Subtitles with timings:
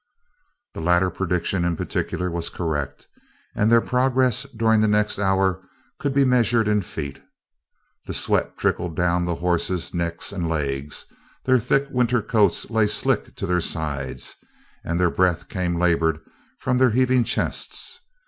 [0.73, 3.07] The latter prediction in particular was correct,
[3.55, 5.61] and their progress during the next hour
[5.99, 7.21] could be measured in feet.
[8.07, 11.05] The sweat trickled down the horses' necks and legs,
[11.45, 14.33] their thick winter coats lay slick to their sides,
[14.83, 16.17] and their breath came labored
[16.57, 17.99] from their heaving chests.